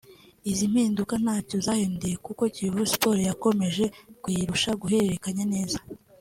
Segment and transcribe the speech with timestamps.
[0.51, 3.85] Izi mpinduka ntacyo zahinduye kuko Kiyovu Sports yakomeje
[4.21, 5.79] kuyirusha guhererekanya neza